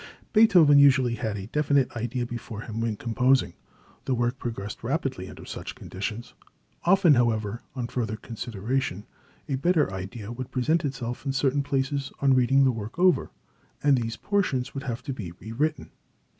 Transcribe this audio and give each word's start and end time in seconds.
Beethoven 0.33 0.79
usually 0.79 1.13
had 1.13 1.37
a 1.37 1.45
definite 1.45 1.95
idea 1.95 2.25
before 2.25 2.61
him 2.61 2.81
when 2.81 2.95
composing. 2.95 3.53
The 4.05 4.15
work 4.15 4.39
progressed 4.39 4.83
rapidly 4.83 5.29
under 5.29 5.45
such 5.45 5.75
conditions. 5.75 6.33
Often, 6.85 7.13
however, 7.13 7.61
on 7.75 7.85
further 7.85 8.15
consideration, 8.15 9.05
a 9.47 9.57
better 9.57 9.93
idea 9.93 10.31
would 10.31 10.49
present 10.49 10.83
itself 10.83 11.23
in 11.23 11.33
certain 11.33 11.61
places 11.61 12.11
on 12.19 12.33
reading 12.33 12.63
the 12.63 12.71
work 12.71 12.97
over, 12.97 13.29
and 13.83 13.95
these 13.95 14.17
portions 14.17 14.73
would 14.73 14.81
have 14.81 15.03
to 15.03 15.13
be 15.13 15.33
rewritten. 15.33 15.91